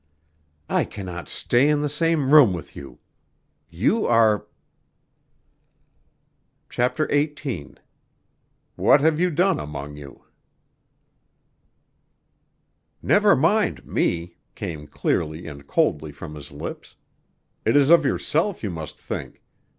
[0.67, 2.97] "I cannot stay in the same room with you.
[3.69, 4.47] You are"
[6.71, 7.75] CHAPTER XVIII
[8.75, 10.25] "What have you done among you"
[13.03, 16.95] "Never mind me," came clearly and coldly from his lips.
[17.63, 19.43] "It is of yourself you must think.